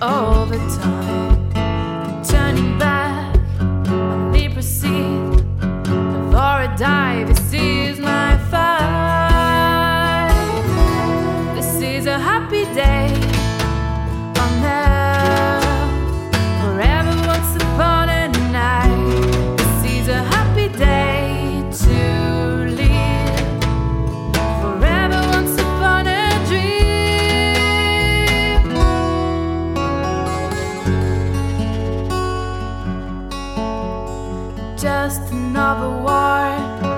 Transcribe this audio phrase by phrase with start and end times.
[0.00, 1.03] all the time.
[34.84, 36.93] Just another war.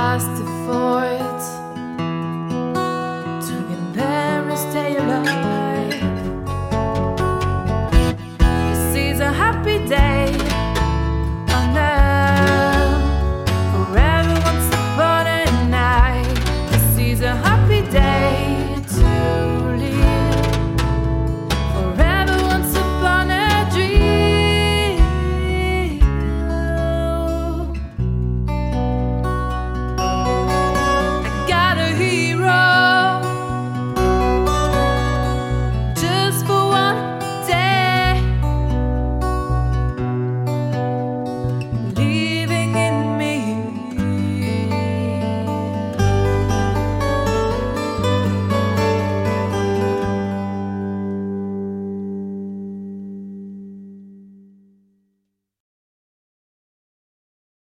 [0.00, 1.69] past the fort.